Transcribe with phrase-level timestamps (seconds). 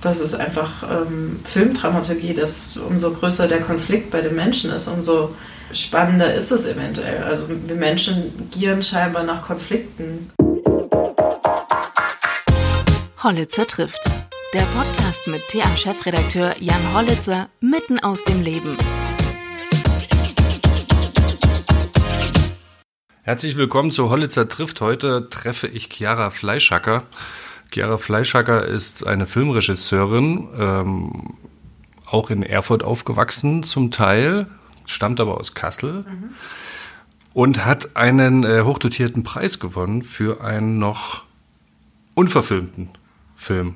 [0.00, 5.34] das ist einfach ähm, Filmdramaturgie, dass umso größer der Konflikt bei den Menschen ist, umso
[5.72, 7.24] spannender ist es eventuell.
[7.24, 10.30] Also wir Menschen gieren scheinbar nach Konflikten.
[13.22, 14.00] Hollitzer trifft.
[14.54, 18.78] Der Podcast mit TA-Chefredakteur Jan Hollitzer mitten aus dem Leben.
[23.22, 24.80] Herzlich willkommen zu Hollitzer trifft.
[24.80, 27.04] Heute treffe ich Chiara Fleischhacker.
[27.72, 31.34] Chiara Fleischhacker ist eine Filmregisseurin, ähm,
[32.06, 34.46] auch in Erfurt aufgewachsen zum Teil,
[34.86, 36.30] stammt aber aus Kassel mhm.
[37.34, 41.24] und hat einen äh, hochdotierten Preis gewonnen für einen noch
[42.14, 42.88] unverfilmten
[43.36, 43.74] Film.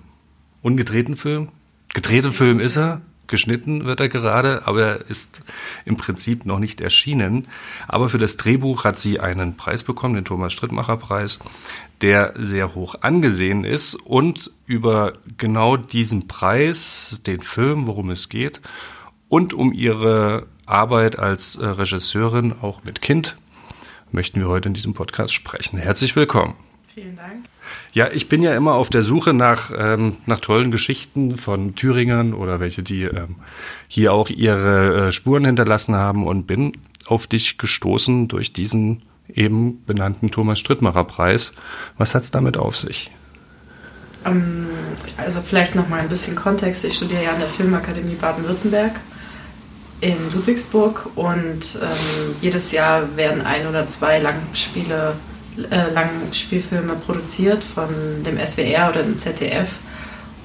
[0.62, 1.48] Ungedrehten Film.
[1.92, 5.42] Gedrehten Film ist er, geschnitten wird er gerade, aber er ist
[5.84, 7.48] im Prinzip noch nicht erschienen.
[7.88, 11.38] Aber für das Drehbuch hat sie einen Preis bekommen, den Thomas Strittmacher Preis,
[12.00, 18.60] der sehr hoch angesehen ist und über genau diesen Preis, den Film, worum es geht
[19.28, 23.36] und um ihre Arbeit als äh, Regisseurin auch mit Kind
[24.10, 25.78] möchten wir heute in diesem Podcast sprechen.
[25.78, 26.54] Herzlich willkommen.
[26.94, 27.46] Vielen Dank.
[27.94, 32.34] Ja, ich bin ja immer auf der Suche nach, ähm, nach tollen Geschichten von Thüringern
[32.34, 33.36] oder welche, die ähm,
[33.88, 36.76] hier auch ihre äh, Spuren hinterlassen haben und bin
[37.06, 41.52] auf dich gestoßen durch diesen eben benannten Thomas Strittmacher Preis.
[41.96, 43.10] Was hat es damit auf sich?
[44.26, 44.66] Ähm,
[45.16, 46.84] also vielleicht noch mal ein bisschen Kontext.
[46.84, 49.00] Ich studiere ja an der Filmakademie Baden-Württemberg
[50.02, 55.14] in Ludwigsburg und ähm, jedes Jahr werden ein oder zwei Langspiele
[55.70, 57.88] äh, Langspielfilme produziert von
[58.24, 59.68] dem SWR oder dem ZDF.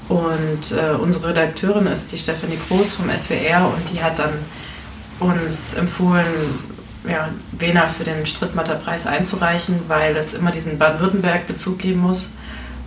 [0.10, 4.34] Und äh, unsere Redakteurin ist die Stefanie Groß vom SWR und die hat dann
[5.20, 6.26] uns empfohlen,
[7.10, 12.32] ja, Wena für den Strittmatter-Preis einzureichen, weil es immer diesen Baden-Württemberg-Bezug geben muss.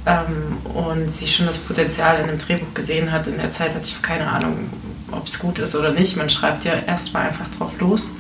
[0.06, 3.26] Ähm, und sie schon das Potenzial in dem Drehbuch gesehen hat.
[3.26, 4.70] In der Zeit hatte ich keine Ahnung,
[5.12, 6.16] ob es gut ist oder nicht.
[6.16, 8.12] Man schreibt ja erstmal einfach drauf los.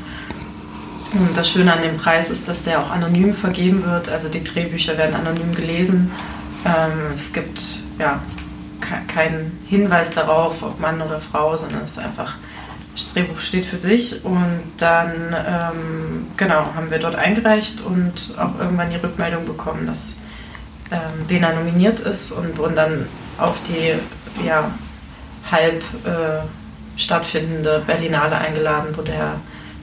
[1.12, 4.08] Und das Schöne an dem Preis ist, dass der auch anonym vergeben wird.
[4.08, 6.12] Also die Drehbücher werden anonym gelesen.
[6.64, 8.20] Ähm, es gibt ja
[9.08, 12.34] keinen Hinweis darauf, ob Mann oder Frau, sondern es ist einfach,
[12.94, 14.24] das Drehbuch steht für sich.
[14.24, 20.14] Und dann, ähm, genau, haben wir dort eingereicht und auch irgendwann die Rückmeldung bekommen, dass
[20.92, 23.06] ähm, Wena nominiert ist und wurden dann
[23.38, 23.94] auf die
[24.44, 24.70] ja,
[25.50, 26.46] halb äh,
[26.96, 29.34] stattfindende Berlinale eingeladen, wo der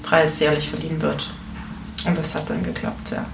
[0.07, 1.29] Preis jährlich verliehen wird.
[2.05, 3.25] Und das hat dann geklappt, ja.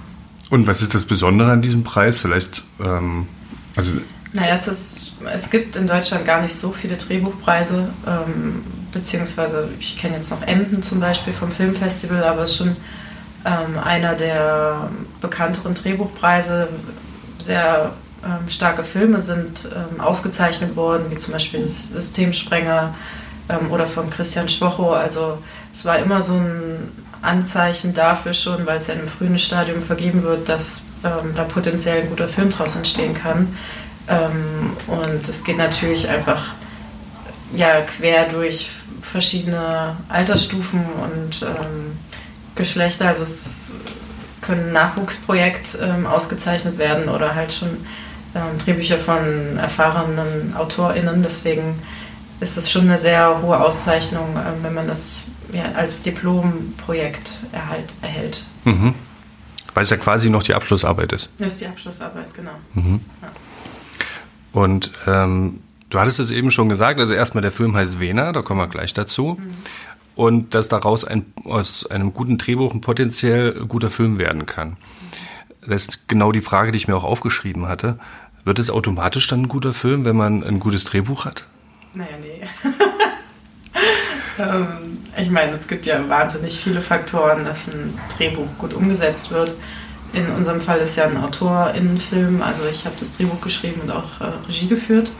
[0.50, 2.18] Und was ist das Besondere an diesem Preis?
[2.18, 3.28] Vielleicht, ähm,
[3.76, 3.94] also.
[4.34, 9.98] Naja, es, ist, es gibt in Deutschland gar nicht so viele Drehbuchpreise, ähm, beziehungsweise ich
[9.98, 12.76] kenne jetzt noch Emden zum Beispiel vom Filmfestival, aber es ist schon
[13.46, 14.90] ähm, einer der
[15.22, 16.70] bekannteren Drehbuchpreise.
[17.42, 22.96] Sehr ähm, starke Filme sind ähm, ausgezeichnet worden, wie zum Beispiel das Systemsprenger
[23.50, 24.94] ähm, oder von Christian Schwocho.
[24.94, 25.40] Also
[25.74, 26.92] es war immer so ein
[27.22, 32.04] Anzeichen dafür schon, weil es ja einem frühen Stadium vergeben wird, dass ähm, da potenziell
[32.04, 33.58] ein guter Film draus entstehen kann.
[34.08, 36.44] Ähm, und es geht natürlich einfach
[37.56, 38.70] ja, quer durch
[39.02, 41.98] verschiedene Altersstufen und ähm,
[42.56, 43.08] Geschlechter.
[43.08, 43.76] Also es
[44.42, 47.70] können Nachwuchsprojekt ähm, ausgezeichnet werden oder halt schon
[48.36, 51.24] ähm, Drehbücher von erfahrenen AutorInnen.
[51.24, 51.82] Deswegen
[52.40, 57.90] ist es schon eine sehr hohe Auszeichnung, äh, wenn man das ja, als Diplomprojekt erhalt,
[58.02, 58.44] erhält.
[58.66, 58.94] Mhm.
[59.74, 61.30] Weil es ja quasi noch die Abschlussarbeit ist.
[61.40, 62.52] Das ist die Abschlussarbeit, genau.
[62.74, 63.02] Mhm.
[63.22, 63.30] Ja.
[64.52, 68.42] Und ähm, du hattest es eben schon gesagt, also erstmal der Film heißt Vena, da
[68.42, 69.38] kommen wir gleich dazu.
[69.40, 69.54] Mhm.
[70.16, 74.78] Und dass daraus ein, aus einem guten Drehbuch ein potenziell guter Film werden kann.
[75.66, 77.98] Das ist genau die Frage, die ich mir auch aufgeschrieben hatte.
[78.44, 81.48] Wird es automatisch dann ein guter Film, wenn man ein gutes Drehbuch hat?
[81.96, 82.48] Naja, nee.
[84.40, 89.54] Ähm, ich meine, es gibt ja wahnsinnig viele Faktoren, dass ein Drehbuch gut umgesetzt wird.
[90.14, 94.22] In unserem Fall ist ja ein AutorInnenfilm, also ich habe das Drehbuch geschrieben und auch
[94.22, 95.12] äh, Regie geführt.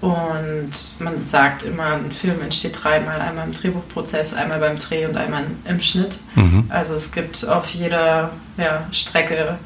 [0.00, 5.16] Und man sagt immer, ein Film entsteht dreimal, einmal im Drehbuchprozess, einmal beim Dreh und
[5.16, 6.18] einmal im Schnitt.
[6.34, 6.64] Mhm.
[6.68, 9.58] Also es gibt auf jeder ja, Strecke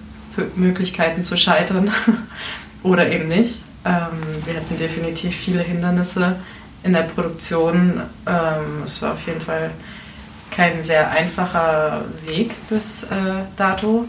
[0.54, 1.90] Möglichkeiten zu scheitern
[2.82, 3.60] oder eben nicht.
[3.84, 6.36] Ähm, wir hatten definitiv viele Hindernisse
[6.82, 8.02] in der Produktion.
[8.26, 9.70] Ähm, es war auf jeden Fall
[10.50, 14.06] kein sehr einfacher Weg bis äh, dato.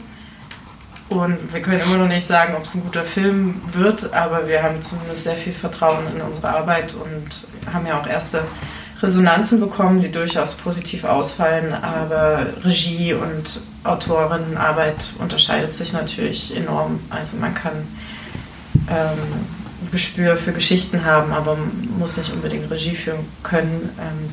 [1.09, 4.63] Und wir können immer noch nicht sagen, ob es ein guter Film wird, aber wir
[4.63, 8.43] haben zumindest sehr viel Vertrauen in unsere Arbeit und haben ja auch erste
[9.01, 11.73] Resonanzen bekommen, die durchaus positiv ausfallen.
[11.73, 16.99] Aber Regie und Autorinnenarbeit unterscheidet sich natürlich enorm.
[17.09, 17.73] Also man kann
[18.89, 19.17] ähm,
[19.91, 21.57] Gespür für Geschichten haben, aber
[21.97, 23.89] muss nicht unbedingt Regie führen können.
[23.99, 24.29] Ähm,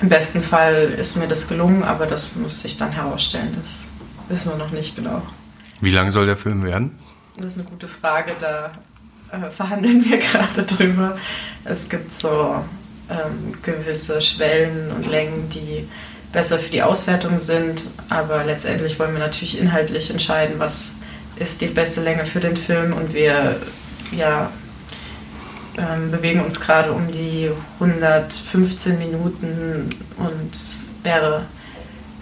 [0.00, 3.54] Im besten Fall ist mir das gelungen, aber das muss sich dann herausstellen.
[3.56, 3.90] Das
[4.28, 5.22] wissen wir noch nicht genau.
[5.80, 6.98] Wie lang soll der Film werden?
[7.36, 8.72] Das ist eine gute Frage, da
[9.30, 11.16] äh, verhandeln wir gerade drüber.
[11.64, 12.64] Es gibt so
[13.10, 15.88] ähm, gewisse Schwellen und Längen, die
[16.32, 20.92] besser für die Auswertung sind, aber letztendlich wollen wir natürlich inhaltlich entscheiden, was
[21.36, 23.60] ist die beste Länge für den Film und wir
[24.12, 24.50] ja,
[25.78, 31.42] ähm, bewegen uns gerade um die 115 Minuten und es wäre,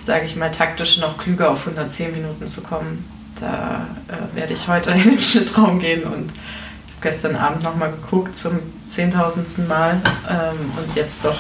[0.04, 3.04] sage ich mal, taktisch noch klüger auf 110 Minuten zu kommen.
[3.40, 6.32] Da äh, werde ich heute in den Schnittraum gehen und
[7.00, 11.38] gestern Abend nochmal geguckt zum zehntausendsten Mal ähm, und jetzt doch,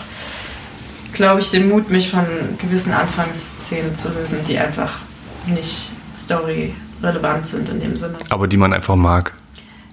[1.12, 2.24] glaube ich, den Mut, mich von
[2.58, 4.98] gewissen Anfangsszenen zu lösen, die einfach
[5.46, 8.16] nicht story-relevant sind in dem Sinne.
[8.30, 9.34] Aber die man einfach mag.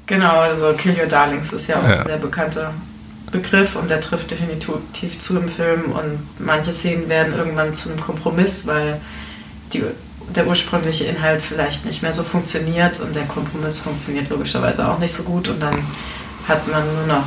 [0.07, 1.99] Genau, also Kill Your Darlings ist ja auch ja.
[1.99, 2.73] ein sehr bekannter
[3.31, 7.99] Begriff und der trifft definitiv zu im Film und manche Szenen werden irgendwann zu einem
[7.99, 9.01] Kompromiss, weil
[9.73, 9.83] die
[10.35, 15.13] der ursprüngliche Inhalt vielleicht nicht mehr so funktioniert und der Kompromiss funktioniert logischerweise auch nicht
[15.13, 15.77] so gut und dann
[16.47, 17.25] hat man nur noch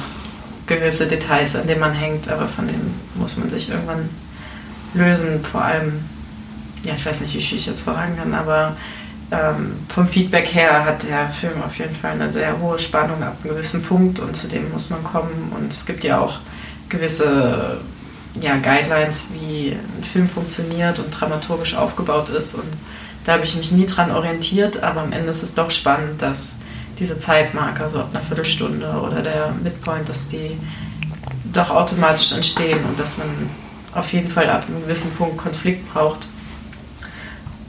[0.66, 4.08] gewisse Details, an denen man hängt, aber von denen muss man sich irgendwann
[4.94, 5.44] lösen.
[5.50, 6.04] Vor allem,
[6.84, 8.76] ja, ich weiß nicht, wie viel ich jetzt voran kann, aber
[9.30, 13.36] ähm, vom Feedback her hat der Film auf jeden Fall eine sehr hohe Spannung ab
[13.42, 16.38] einem gewissen Punkt und zu dem muss man kommen und es gibt ja auch
[16.88, 17.78] gewisse
[18.40, 22.54] ja, Guidelines, wie ein Film funktioniert und dramaturgisch aufgebaut ist.
[22.54, 22.68] Und
[23.24, 26.56] da habe ich mich nie dran orientiert, aber am Ende ist es doch spannend, dass
[26.98, 30.58] diese Zeitmarker, so ab einer Viertelstunde oder der Midpoint, dass die
[31.52, 33.26] doch automatisch entstehen und dass man
[33.94, 36.20] auf jeden Fall ab einem gewissen Punkt Konflikt braucht.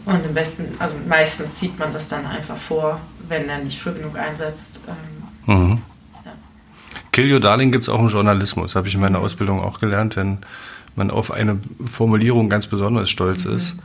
[0.05, 3.91] Und im besten, also meistens zieht man das dann einfach vor, wenn er nicht früh
[3.91, 4.81] genug einsetzt.
[5.47, 5.81] Ähm, mhm.
[7.11, 10.15] Kill Your Darling gibt es auch im Journalismus, habe ich in meiner Ausbildung auch gelernt,
[10.15, 10.39] wenn
[10.95, 13.53] man auf eine Formulierung ganz besonders stolz mhm.
[13.53, 13.75] ist,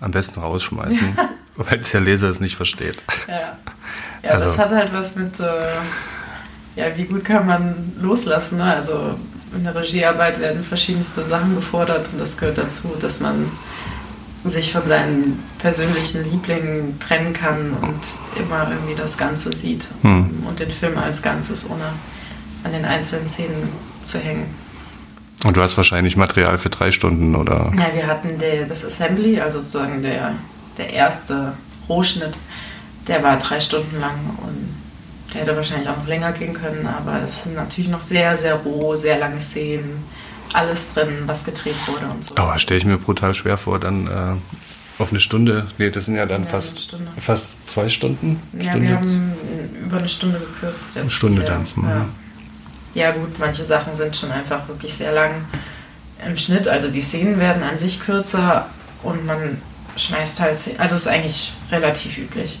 [0.00, 1.16] am besten rausschmeißen,
[1.56, 3.02] weil der Leser es nicht versteht.
[3.28, 3.56] Ja,
[4.22, 4.44] ja also.
[4.44, 5.76] das hat halt was mit, äh,
[6.74, 8.58] ja, wie gut kann man loslassen.
[8.58, 8.64] Ne?
[8.64, 9.16] Also
[9.54, 13.46] in der Regiearbeit werden verschiedenste Sachen gefordert und das gehört dazu, dass man
[14.48, 18.00] sich von seinen persönlichen Lieblingen trennen kann und
[18.40, 20.44] immer irgendwie das Ganze sieht hm.
[20.46, 21.84] und den Film als Ganzes ohne
[22.64, 23.68] an den einzelnen Szenen
[24.02, 24.46] zu hängen.
[25.44, 27.72] Und du hast wahrscheinlich Material für drei Stunden, oder?
[27.76, 30.34] Ja, wir hatten der, das Assembly, also sozusagen der,
[30.78, 31.52] der erste
[31.88, 32.36] Rohschnitt,
[33.06, 34.74] der war drei Stunden lang und
[35.32, 38.54] der hätte wahrscheinlich auch noch länger gehen können, aber es sind natürlich noch sehr, sehr
[38.54, 40.04] roh, sehr lange Szenen,
[40.56, 42.36] alles drin, was gedreht wurde und so.
[42.36, 46.16] Aber stelle ich mir brutal schwer vor, dann äh, auf eine Stunde, nee, das sind
[46.16, 48.40] ja dann ja, fast, fast zwei Stunden.
[48.54, 49.34] Ja, Stunde wir haben
[49.84, 50.96] über eine Stunde gekürzt.
[50.96, 51.66] Eine Stunde dann.
[51.76, 51.88] Mhm.
[51.88, 52.06] Ja.
[52.94, 55.44] Ja gut, manche Sachen sind schon einfach wirklich sehr lang
[56.26, 56.66] im Schnitt.
[56.66, 58.70] Also die Szenen werden an sich kürzer
[59.02, 59.60] und man
[59.96, 62.58] schmeißt halt, also ist eigentlich relativ üblich,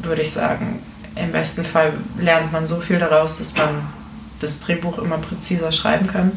[0.00, 0.80] würde ich sagen.
[1.14, 3.68] Im besten Fall lernt man so viel daraus, dass man
[4.40, 6.32] das Drehbuch immer präziser schreiben kann.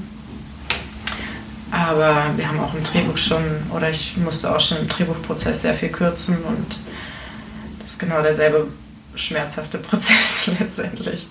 [1.71, 5.73] Aber wir haben auch im Drehbuch schon, oder ich musste auch schon im Drehbuchprozess sehr
[5.73, 6.75] viel kürzen und
[7.79, 8.67] das ist genau derselbe
[9.15, 11.27] schmerzhafte Prozess letztendlich.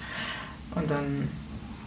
[0.74, 1.28] Und dann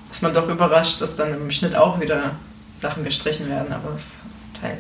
[0.10, 2.32] ist man doch überrascht, dass dann im Schnitt auch wieder
[2.80, 4.22] Sachen gestrichen werden, aber das
[4.60, 4.78] Teil.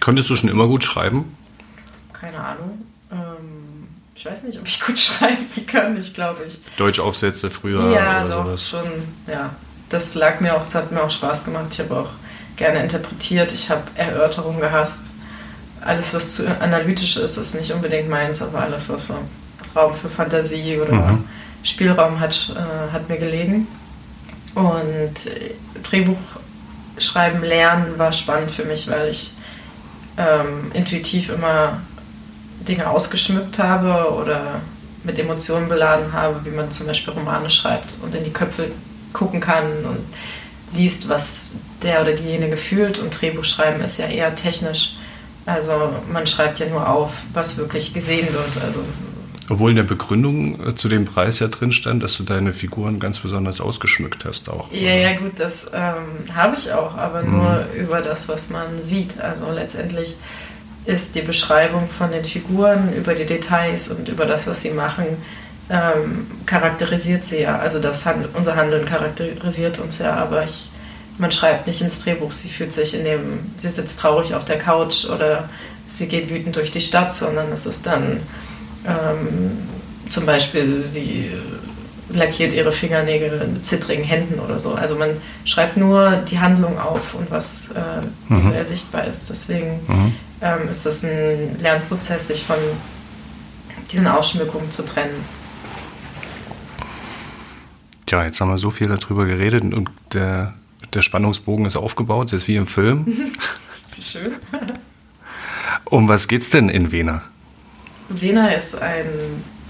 [0.00, 1.36] Konntest du schon immer gut schreiben?
[2.12, 2.84] Keine Ahnung.
[3.10, 6.60] Ähm, ich weiß nicht, ob ich gut schreiben kann, ich glaube ich.
[6.76, 8.68] Deutschaufsätze früher ja, oder doch, sowas?
[8.68, 8.92] schon,
[9.26, 9.50] ja.
[9.88, 11.66] Das lag mir auch, es hat mir auch Spaß gemacht.
[11.70, 12.10] Ich habe auch
[12.58, 15.12] gerne interpretiert, ich habe Erörterungen gehasst.
[15.80, 19.14] Alles, was zu analytisch ist, ist nicht unbedingt meins, aber alles, was so
[19.74, 21.24] Raum für Fantasie oder mhm.
[21.62, 23.66] Spielraum hat, äh, hat mir gelegen.
[24.54, 25.14] Und
[25.84, 26.18] Drehbuch
[26.98, 29.34] schreiben lernen war spannend für mich, weil ich
[30.16, 31.80] ähm, intuitiv immer
[32.66, 34.60] Dinge ausgeschmückt habe oder
[35.04, 38.70] mit Emotionen beladen habe, wie man zum Beispiel Romane schreibt und in die Köpfe
[39.12, 40.04] gucken kann und
[40.76, 42.98] liest, was der oder diejenige fühlt.
[42.98, 44.96] Und Drehbuchschreiben ist ja eher technisch.
[45.46, 45.72] Also
[46.12, 48.62] man schreibt ja nur auf, was wirklich gesehen wird.
[48.64, 48.82] Also
[49.50, 53.00] obwohl in der Begründung äh, zu dem Preis ja drin stand, dass du deine Figuren
[53.00, 54.70] ganz besonders ausgeschmückt hast auch.
[54.72, 57.36] Ja, ja, gut, das ähm, habe ich auch, aber mhm.
[57.36, 59.20] nur über das, was man sieht.
[59.20, 60.16] Also letztendlich
[60.84, 65.06] ist die Beschreibung von den Figuren über die Details und über das, was sie machen,
[65.70, 67.58] ähm, charakterisiert sie ja.
[67.58, 70.70] Also das Hand unser Handeln charakterisiert uns ja, aber ich,
[71.18, 74.58] man schreibt nicht ins Drehbuch, sie fühlt sich in dem, sie sitzt traurig auf der
[74.58, 75.48] Couch oder
[75.88, 78.20] sie geht wütend durch die Stadt, sondern es ist dann
[78.86, 79.50] ähm,
[80.08, 81.30] zum Beispiel, sie
[82.10, 84.72] lackiert ihre Fingernägel mit zittrigen Händen oder so.
[84.74, 85.10] Also man
[85.44, 87.80] schreibt nur die Handlung auf und was äh,
[88.28, 88.38] mhm.
[88.38, 89.28] visuell sichtbar ist.
[89.28, 90.12] Deswegen mhm.
[90.40, 92.56] ähm, ist das ein Lernprozess, sich von
[93.92, 95.24] diesen Ausschmückungen zu trennen.
[98.06, 100.54] Tja, jetzt haben wir so viel darüber geredet und der,
[100.94, 103.06] der Spannungsbogen ist aufgebaut, ist wie im Film.
[103.96, 104.32] wie schön.
[105.84, 107.22] um was geht's denn in Wena?
[108.08, 109.06] Wena ist ein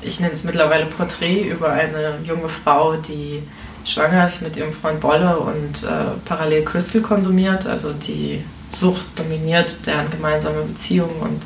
[0.02, 3.42] ich nenne es mittlerweile Porträt über eine junge Frau, die
[3.84, 7.66] schwanger ist mit ihrem Freund Bolle und äh, parallel Crystal konsumiert.
[7.66, 11.42] Also die Sucht dominiert deren gemeinsame Beziehung und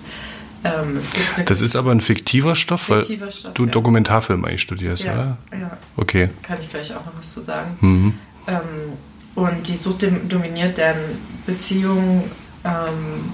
[0.64, 3.71] ähm, es gibt eine Das ist aber ein fiktiver Stoff, fiktiver weil Stoff, du ja.
[3.71, 5.37] Dokumentarfilm eigentlich studierst, ja, oder?
[5.59, 5.79] Ja.
[5.97, 6.31] Okay.
[6.43, 7.76] Kann ich gleich auch noch was zu sagen.
[7.81, 8.14] Mhm.
[8.47, 8.59] Ähm,
[9.35, 12.31] und die Sucht dominiert deren Beziehung,
[12.65, 13.33] ähm,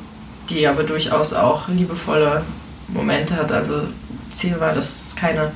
[0.48, 2.42] die aber durchaus auch liebevolle
[2.88, 3.52] Momente hat.
[3.52, 3.82] Also
[4.32, 5.52] Ziel war, dass es keine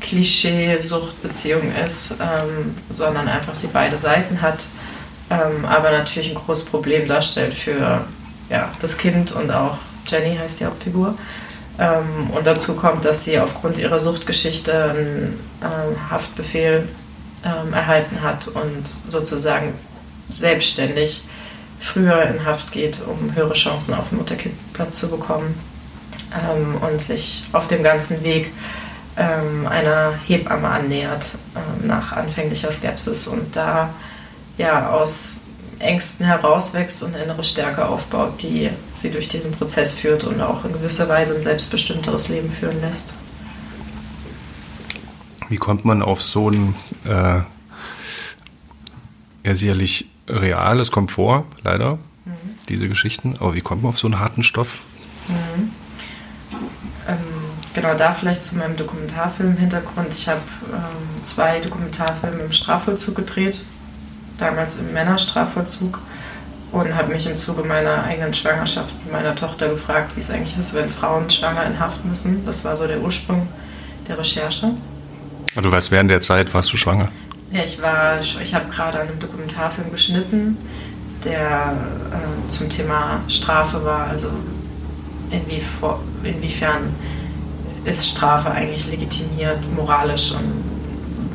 [0.00, 4.64] Klischee-Suchtbeziehung ist, ähm, sondern einfach sie beide Seiten hat,
[5.30, 8.04] ähm, aber natürlich ein großes Problem darstellt für
[8.50, 11.16] ja, das Kind und auch Jenny heißt die Hauptfigur.
[11.78, 16.88] Ähm, und dazu kommt, dass sie aufgrund ihrer Suchtgeschichte einen ähm, Haftbefehl
[17.44, 19.74] ähm, erhalten hat und sozusagen
[20.28, 21.24] selbstständig
[21.78, 25.54] früher in Haft geht, um höhere Chancen auf den Mutter-Kind-Platz zu bekommen
[26.32, 28.50] ähm, und sich auf dem ganzen Weg
[29.16, 33.90] ähm, einer Hebamme annähert ähm, nach anfänglicher Skepsis und da
[34.56, 35.36] ja aus
[35.78, 40.72] Ängsten herauswächst und innere Stärke aufbaut, die sie durch diesen Prozess führt und auch in
[40.72, 43.14] gewisser Weise ein selbstbestimmteres Leben führen lässt.
[45.48, 46.74] Wie kommt man auf so ein
[47.04, 47.40] äh,
[49.44, 52.32] ja sicherlich real, es kommt vor, leider, mhm.
[52.68, 54.80] diese Geschichten, aber wie kommt man auf so einen harten Stoff?
[55.28, 55.70] Mhm.
[57.06, 57.18] Ähm,
[57.74, 60.14] genau da vielleicht zu meinem Dokumentarfilm-Hintergrund.
[60.14, 60.40] Ich habe
[60.72, 63.60] ähm, zwei Dokumentarfilme im Strafvollzug gedreht,
[64.38, 66.00] damals im Männerstrafvollzug
[66.72, 70.58] und habe mich im Zuge meiner eigenen Schwangerschaft mit meiner Tochter gefragt, wie es eigentlich
[70.58, 72.44] ist, wenn Frauen schwanger in Haft müssen.
[72.46, 73.46] Das war so der Ursprung
[74.08, 74.74] der Recherche.
[75.60, 77.10] Du weißt, während der Zeit warst du schwanger?
[77.50, 80.56] Ja, ich war, ich habe gerade an einem Dokumentarfilm geschnitten,
[81.24, 81.72] der
[82.12, 84.28] äh, zum Thema Strafe war, also
[85.30, 86.94] inwiefern, inwiefern
[87.84, 90.64] ist Strafe eigentlich legitimiert, moralisch und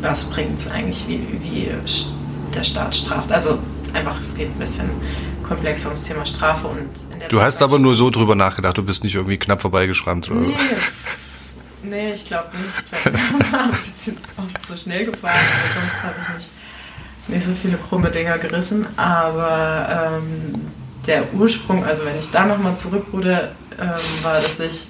[0.01, 1.70] was bringt es eigentlich, wie, wie
[2.54, 3.32] der Staat straft.
[3.32, 3.60] Also
[3.94, 4.89] einfach, es geht ein bisschen
[5.44, 6.68] komplexer ums Thema Strafe.
[6.68, 6.88] und
[7.30, 10.39] Du hast aber nur so drüber nachgedacht, du bist nicht irgendwie knapp vorbeigeschrammt, oder?
[10.39, 10.56] Nee.
[11.81, 13.05] Nee, ich glaube nicht.
[13.05, 16.50] Ich war ein bisschen oft zu schnell gefahren, aber sonst habe ich nicht,
[17.27, 18.86] nicht so viele krumme Dinger gerissen.
[18.98, 20.71] Aber ähm,
[21.07, 24.88] der Ursprung, also wenn ich da nochmal zurückrude, ähm, war, dass ich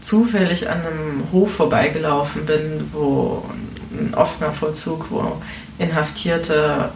[0.00, 3.44] zufällig an einem Hof vorbeigelaufen bin, wo
[3.96, 5.40] ein offener Vollzug, wo
[5.78, 6.90] Inhaftierte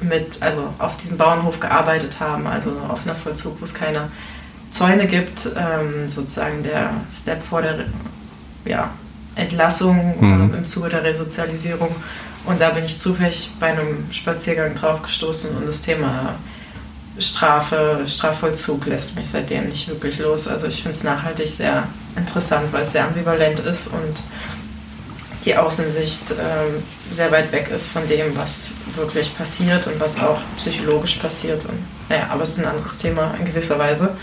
[0.00, 4.10] mit, also auf diesem Bauernhof gearbeitet haben, also ein offener Vollzug, wo es keine
[4.70, 7.86] Zäune gibt, ähm, sozusagen der Step vor der
[8.64, 8.90] ja,
[9.34, 10.52] Entlassung mhm.
[10.52, 11.94] äh, im Zuge der Resozialisierung.
[12.44, 16.34] Und da bin ich zufällig bei einem Spaziergang drauf gestoßen und das Thema
[17.18, 20.48] Strafe, Strafvollzug lässt mich seitdem nicht wirklich los.
[20.48, 21.84] Also ich finde es nachhaltig sehr
[22.16, 24.22] interessant, weil es sehr ambivalent ist und
[25.44, 30.38] die Außensicht äh, sehr weit weg ist von dem, was wirklich passiert und was auch
[30.56, 31.64] psychologisch passiert.
[31.66, 31.78] Und,
[32.08, 34.16] naja, aber es ist ein anderes Thema in gewisser Weise.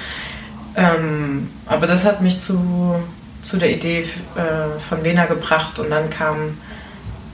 [0.75, 2.95] Ähm, aber das hat mich zu,
[3.41, 4.01] zu der Idee
[4.35, 6.59] äh, von Wena gebracht und dann kamen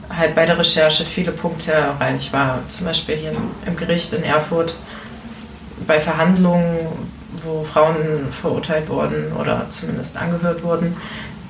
[0.10, 2.16] halt bei der Recherche viele Punkte rein.
[2.16, 3.34] Ich war zum Beispiel hier
[3.66, 4.76] im Gericht in Erfurt
[5.86, 6.88] bei Verhandlungen,
[7.44, 10.96] wo Frauen verurteilt wurden oder zumindest angehört wurden,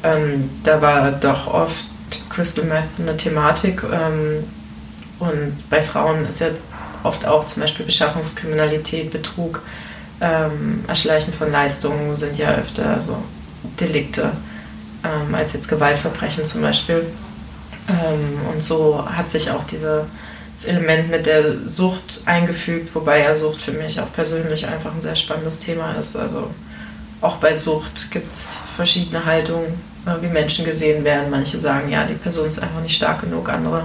[0.04, 1.86] ähm, da war doch oft
[2.30, 3.84] Crystal Meth eine Thematik.
[3.84, 4.44] Ähm,
[5.20, 6.48] und bei Frauen ist ja
[7.04, 9.62] oft auch zum Beispiel Beschaffungskriminalität, Betrug,
[10.22, 13.18] ähm, Erschleichen von Leistungen sind ja öfter so
[13.80, 14.32] Delikte
[15.04, 17.06] ähm, als jetzt Gewaltverbrechen zum Beispiel.
[17.90, 20.06] Ähm, und so hat sich auch diese
[20.58, 25.02] das Element mit der Sucht eingefügt, wobei ja Sucht für mich auch persönlich einfach ein
[25.02, 26.16] sehr spannendes Thema ist.
[26.16, 26.50] Also
[27.22, 29.68] auch bei Sucht gibt es verschiedene Haltungen,
[30.08, 31.30] äh, wie Menschen gesehen werden.
[31.30, 33.84] Manche sagen, ja, die Person ist einfach nicht stark genug, andere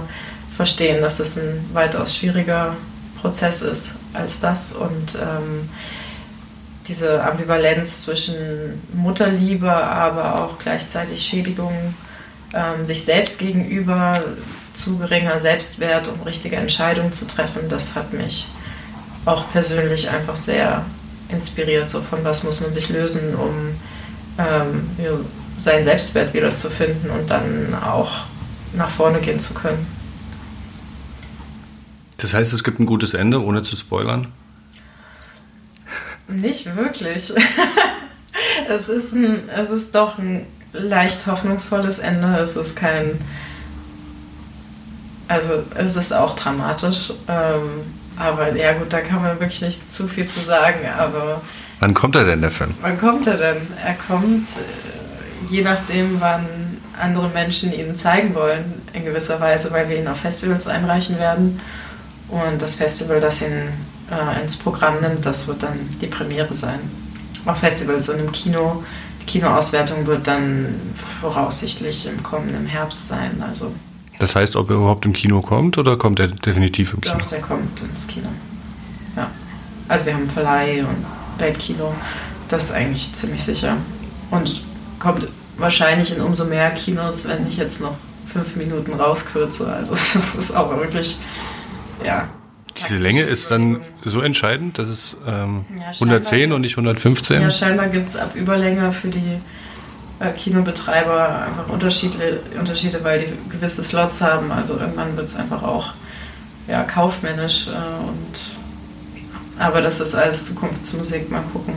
[0.55, 2.75] verstehen, dass es ein weitaus schwieriger
[3.21, 4.73] Prozess ist als das.
[4.73, 5.69] Und ähm,
[6.87, 8.35] diese Ambivalenz zwischen
[8.93, 11.93] Mutterliebe, aber auch gleichzeitig Schädigung
[12.53, 14.21] ähm, sich selbst gegenüber
[14.73, 18.47] zu geringer Selbstwert, um richtige Entscheidungen zu treffen, das hat mich
[19.25, 20.83] auch persönlich einfach sehr
[21.29, 21.89] inspiriert.
[21.89, 23.53] So von was muss man sich lösen, um
[24.37, 24.89] ähm,
[25.57, 28.11] seinen Selbstwert wiederzufinden und dann auch
[28.73, 29.85] nach vorne gehen zu können.
[32.17, 34.27] Das heißt, es gibt ein gutes Ende, ohne zu spoilern?
[36.27, 37.33] Nicht wirklich.
[38.69, 42.37] es, ist ein, es ist doch ein leicht hoffnungsvolles Ende.
[42.37, 43.19] Es ist kein.
[45.27, 47.13] Also, es ist auch dramatisch.
[47.27, 47.81] Ähm,
[48.17, 50.79] aber ja, gut, da kann man wirklich nicht zu viel zu sagen.
[50.97, 51.41] Aber.
[51.79, 52.73] Wann kommt er denn, der Film?
[52.81, 53.67] Wann kommt er denn?
[53.83, 56.45] Er kommt, äh, je nachdem, wann
[56.99, 61.59] andere Menschen ihn zeigen wollen, in gewisser Weise, weil wir ihn auf Festivals einreichen werden.
[62.29, 63.69] Und das Festival, das ihn
[64.19, 66.79] äh, ins Programm nimmt, das wird dann die Premiere sein.
[67.45, 68.83] Auf Festivals und im Kino.
[69.21, 70.75] Die Kinoauswertung wird dann
[71.21, 73.43] voraussichtlich im kommenden Herbst sein.
[73.47, 73.71] Also
[74.19, 77.15] das heißt, ob er überhaupt im Kino kommt oder kommt er definitiv im Kino?
[77.17, 78.29] Doch, der kommt ins Kino.
[79.15, 79.29] Ja.
[79.87, 81.05] Also wir haben Verleih und
[81.37, 81.93] Weltkino.
[82.47, 83.77] Das ist eigentlich ziemlich sicher.
[84.31, 84.63] Und
[84.99, 85.27] kommt
[85.57, 87.95] wahrscheinlich in umso mehr Kinos, wenn ich jetzt noch
[88.31, 89.71] fünf Minuten rauskürze.
[89.71, 91.17] Also das ist auch wirklich,
[92.05, 92.27] ja.
[92.87, 97.41] Diese Länge ist dann so entscheidend, dass es ähm, ja, 110 und nicht 115?
[97.41, 99.39] Ja, scheinbar gibt es ab Überlänge für die
[100.19, 104.51] äh, Kinobetreiber einfach Unterschiede, Unterschiede, weil die gewisse Slots haben.
[104.51, 105.93] Also irgendwann wird es einfach auch
[106.67, 107.67] ja, kaufmännisch.
[107.67, 108.51] Äh, und,
[109.59, 111.75] aber das ist alles Zukunftsmusik, mal gucken.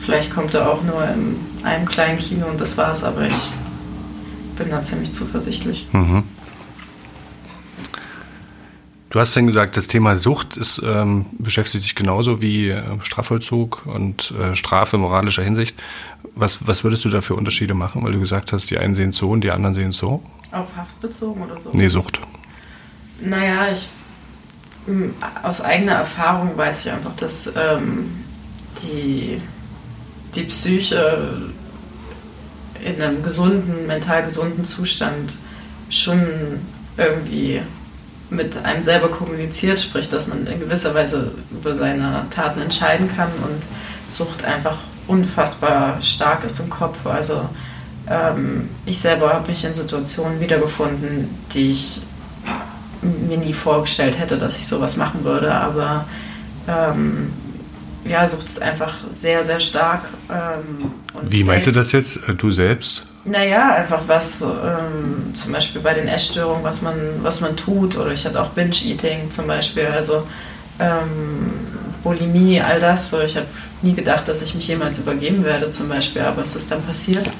[0.00, 3.50] Vielleicht kommt er auch nur in einem kleinen Kino und das war's, aber ich
[4.56, 5.86] bin da ziemlich zuversichtlich.
[5.92, 6.24] Mhm.
[9.10, 13.86] Du hast vorhin gesagt, das Thema Sucht ist, ähm, beschäftigt dich genauso wie äh, Strafvollzug
[13.86, 15.80] und äh, Strafe moralischer Hinsicht.
[16.34, 18.04] Was, was würdest du da für Unterschiede machen?
[18.04, 20.22] Weil du gesagt hast, die einen sehen es so und die anderen sehen es so.
[20.52, 21.70] Auf Haft bezogen oder so?
[21.72, 22.20] Nee, Sucht.
[23.20, 23.88] Naja, ich
[25.42, 28.10] aus eigener Erfahrung weiß ich einfach, dass ähm,
[28.82, 29.40] die,
[30.34, 31.50] die Psyche
[32.82, 35.32] in einem gesunden, mental gesunden Zustand
[35.90, 36.20] schon
[36.96, 37.60] irgendwie
[38.30, 43.30] mit einem selber kommuniziert, sprich, dass man in gewisser Weise über seine Taten entscheiden kann
[43.42, 43.62] und
[44.08, 47.06] Sucht einfach unfassbar stark ist im Kopf.
[47.06, 47.48] Also
[48.08, 52.00] ähm, ich selber habe mich in Situationen wiedergefunden, die ich
[53.02, 56.04] mir nie vorgestellt hätte, dass ich sowas machen würde, aber
[56.66, 57.32] ähm,
[58.04, 60.02] ja, Sucht ist einfach sehr, sehr stark.
[60.30, 63.07] Ähm, Wie meinst du das jetzt, äh, du selbst?
[63.30, 67.96] Naja, einfach was, ähm, zum Beispiel bei den Essstörungen, was man, was man tut.
[67.96, 70.26] Oder ich hatte auch Binge-Eating zum Beispiel, also
[70.78, 71.50] ähm,
[72.02, 73.10] Bulimie, all das.
[73.10, 73.46] So, ich habe
[73.82, 77.30] nie gedacht, dass ich mich jemals übergeben werde zum Beispiel, aber es ist dann passiert.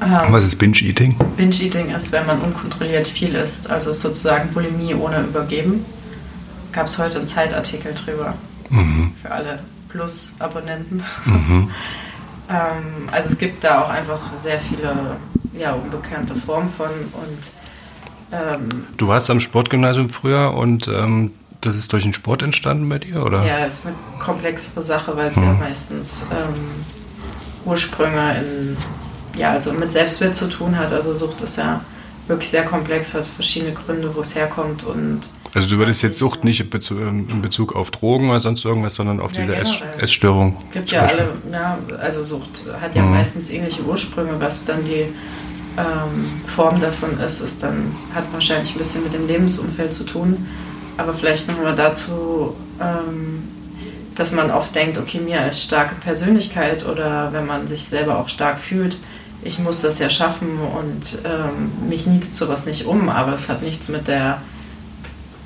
[0.00, 1.16] Ähm, was ist Binge-Eating?
[1.36, 5.84] Binge-Eating ist, wenn man unkontrolliert viel isst, also sozusagen Bulimie ohne Übergeben.
[6.72, 8.34] Gab es heute einen Zeitartikel drüber.
[8.70, 9.12] Mhm.
[9.22, 11.02] Für alle Plus-Abonnenten.
[11.24, 11.70] Mhm.
[12.48, 15.16] Ähm, also es gibt da auch einfach sehr viele
[15.56, 17.38] ja, unbekannte Formen von und
[18.32, 22.98] ähm, Du warst am Sportgymnasium früher und ähm, das ist durch den Sport entstanden bei
[22.98, 23.44] dir, oder?
[23.44, 25.44] Ja, es ist eine komplexere Sache, weil es hm.
[25.44, 26.54] ja meistens ähm,
[27.64, 28.76] Ursprünge in,
[29.38, 30.92] ja, also mit Selbstwert zu tun hat.
[30.92, 31.80] Also Sucht ist ja
[32.26, 35.20] wirklich sehr komplex, hat verschiedene Gründe, wo es herkommt und
[35.56, 39.32] also du würdest jetzt Sucht nicht in Bezug auf Drogen oder sonst irgendwas, sondern auf
[39.34, 40.54] ja, diese Ess Essstörung.
[40.70, 43.12] Gibt ja alle, ja, also Sucht hat ja mhm.
[43.12, 45.06] meistens ähnliche Ursprünge, was dann die
[45.78, 50.46] ähm, Form davon ist, ist dann, hat wahrscheinlich ein bisschen mit dem Lebensumfeld zu tun.
[50.98, 53.44] Aber vielleicht nochmal dazu, ähm,
[54.14, 58.28] dass man oft denkt, okay, mir als starke Persönlichkeit oder wenn man sich selber auch
[58.28, 58.98] stark fühlt,
[59.42, 63.62] ich muss das ja schaffen und ähm, mich nietet sowas nicht um, aber es hat
[63.62, 64.42] nichts mit der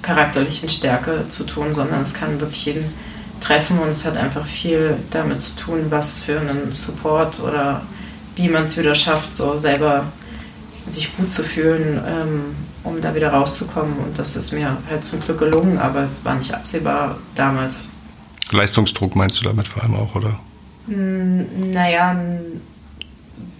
[0.02, 2.84] charakterlichen Stärke zu tun, sondern es kann wirklich jeden
[3.40, 7.82] treffen und es hat einfach viel damit zu tun, was für einen Support oder
[8.36, 10.06] wie man es wieder schafft, so selber
[10.86, 12.40] sich gut zu fühlen, ähm,
[12.84, 13.94] um da wieder rauszukommen.
[13.98, 17.88] Und das ist mir halt zum Glück gelungen, aber es war nicht absehbar damals.
[18.50, 20.38] Leistungsdruck meinst du damit vor allem auch, oder?
[20.86, 22.20] Hm, naja,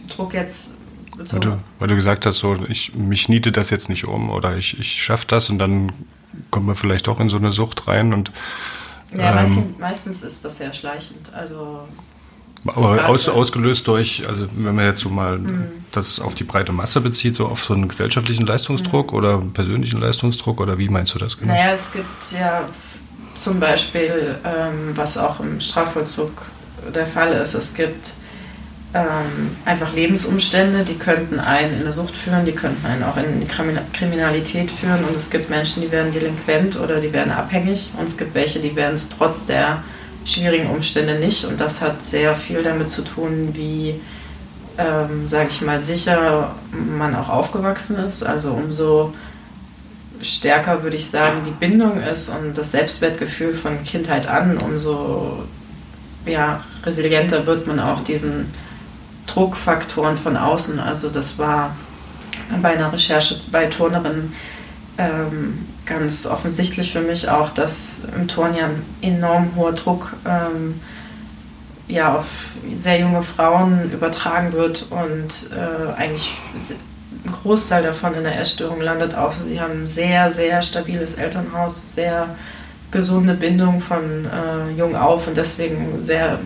[0.09, 0.71] Druck jetzt
[1.33, 4.57] weil du, weil du, gesagt hast, so, ich, mich niete das jetzt nicht um oder
[4.57, 5.93] ich, ich schaffe das und dann
[6.51, 8.33] kommt man vielleicht auch in so eine Sucht rein und
[9.17, 11.33] ja, ähm, meistens ist das sehr schleichend.
[11.35, 11.81] Also
[12.67, 15.85] aber aus, ausgelöst durch, also wenn man jetzt so mal mhm.
[15.93, 19.19] das auf die breite Masse bezieht, so auf so einen gesellschaftlichen Leistungsdruck mhm.
[19.19, 21.55] oder persönlichen Leistungsdruck oder wie meinst du das genau?
[21.55, 22.69] Naja, es gibt ja
[23.35, 26.33] zum Beispiel, ähm, was auch im Strafvollzug
[26.95, 28.15] der Fall ist, es gibt
[28.93, 33.47] ähm, einfach Lebensumstände, die könnten einen in eine Sucht führen, die könnten einen auch in
[33.93, 35.05] Kriminalität führen.
[35.05, 37.91] Und es gibt Menschen, die werden delinquent oder die werden abhängig.
[37.99, 39.83] Und es gibt welche, die werden es trotz der
[40.25, 41.45] schwierigen Umstände nicht.
[41.45, 44.01] Und das hat sehr viel damit zu tun, wie
[44.79, 48.25] ähm, sage ich mal, sicher man auch aufgewachsen ist.
[48.25, 49.13] Also umso
[50.23, 55.45] stärker, würde ich sagen, die Bindung ist und das Selbstwertgefühl von Kindheit an, umso
[56.27, 58.47] ja, resilienter wird man auch diesen
[59.35, 60.79] Druckfaktoren von außen.
[60.79, 61.77] Also das war
[62.63, 64.33] bei einer Recherche bei Turnerinnen
[64.99, 70.81] ähm, ganz offensichtlich für mich auch, dass im Turn ja ein enorm hoher Druck ähm,
[71.89, 72.27] ja, auf
[72.77, 76.37] sehr junge Frauen übertragen wird und äh, eigentlich
[77.25, 81.93] ein Großteil davon in der Essstörung landet, außer sie haben ein sehr, sehr stabiles Elternhaus,
[81.93, 82.37] sehr
[82.93, 86.39] gesunde Bindung von äh, jung auf und deswegen sehr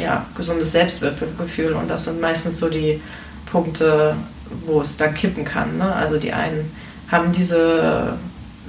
[0.00, 1.72] ja, gesundes Selbstwertgefühl.
[1.72, 3.00] Und das sind meistens so die
[3.46, 4.16] Punkte,
[4.66, 5.78] wo es dann kippen kann.
[5.78, 5.92] Ne?
[5.92, 6.70] Also die einen
[7.10, 8.18] haben diese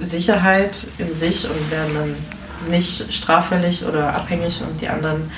[0.00, 5.30] Sicherheit in sich und werden dann nicht straffällig oder abhängig und die anderen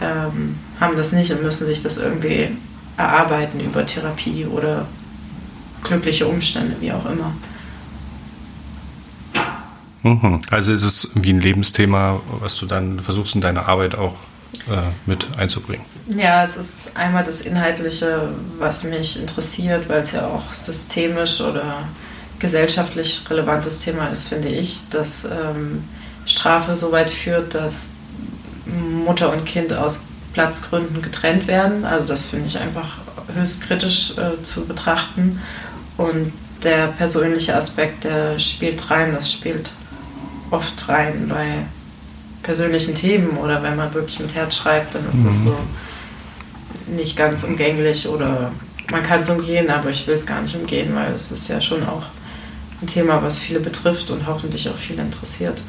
[0.00, 2.48] ähm, haben das nicht und müssen sich das irgendwie
[2.96, 4.86] erarbeiten über Therapie oder
[5.82, 7.32] glückliche Umstände, wie auch immer.
[10.02, 10.40] Mhm.
[10.50, 14.14] Also ist es wie ein Lebensthema, was du dann versuchst in deine Arbeit auch
[15.06, 15.84] mit einzubringen.
[16.06, 21.84] Ja, es ist einmal das Inhaltliche, was mich interessiert, weil es ja auch systemisch oder
[22.38, 25.84] gesellschaftlich relevantes Thema ist, finde ich, dass ähm,
[26.26, 27.94] Strafe so weit führt, dass
[29.04, 31.84] Mutter und Kind aus Platzgründen getrennt werden.
[31.84, 32.98] Also das finde ich einfach
[33.34, 35.40] höchst kritisch äh, zu betrachten.
[35.96, 36.32] Und
[36.62, 39.70] der persönliche Aspekt, der spielt rein, das spielt
[40.50, 41.66] oft rein bei
[42.42, 45.26] persönlichen Themen oder wenn man wirklich mit Herz schreibt, dann ist mhm.
[45.26, 45.56] das so
[46.88, 48.52] nicht ganz umgänglich oder
[48.90, 51.60] man kann es umgehen, aber ich will es gar nicht umgehen, weil es ist ja
[51.60, 52.04] schon auch
[52.82, 55.60] ein Thema, was viele betrifft und hoffentlich auch viele interessiert.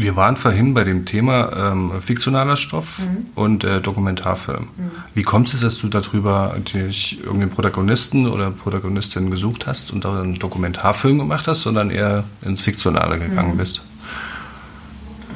[0.00, 3.26] Wir waren vorhin bei dem Thema ähm, fiktionaler Stoff mhm.
[3.34, 4.68] und äh, Dokumentarfilm.
[4.76, 4.90] Mhm.
[5.14, 10.20] Wie kommt es, dass du darüber dich irgendeinen Protagonisten oder Protagonistin gesucht hast und da
[10.20, 13.56] einen Dokumentarfilm gemacht hast, sondern eher ins Fiktionale gegangen mhm.
[13.56, 13.82] bist?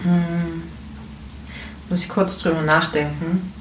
[0.04, 0.62] Hm.
[1.90, 3.52] Muss ich kurz drüber nachdenken.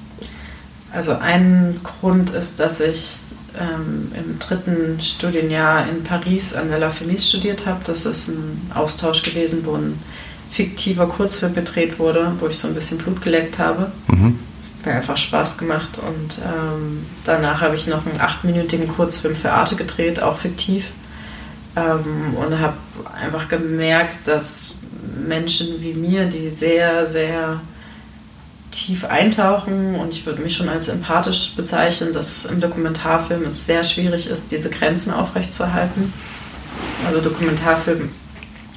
[0.91, 3.21] Also ein Grund ist, dass ich
[3.59, 7.79] ähm, im dritten Studienjahr in Paris an der La Fenice studiert habe.
[7.87, 9.97] Das ist ein Austausch gewesen, wo ein
[10.51, 13.91] fiktiver Kurzfilm gedreht wurde, wo ich so ein bisschen Blut geleckt habe.
[14.07, 14.39] Mhm.
[14.79, 19.51] Hat mir einfach Spaß gemacht und ähm, danach habe ich noch einen achtminütigen Kurzfilm für
[19.51, 20.91] Arte gedreht, auch fiktiv.
[21.75, 22.75] Ähm, und habe
[23.19, 24.75] einfach gemerkt, dass
[25.25, 27.61] Menschen wie mir, die sehr, sehr
[28.71, 33.83] tief eintauchen und ich würde mich schon als empathisch bezeichnen, dass im Dokumentarfilm es sehr
[33.83, 36.13] schwierig ist, diese Grenzen aufrechtzuerhalten.
[37.05, 38.09] Also Dokumentarfilm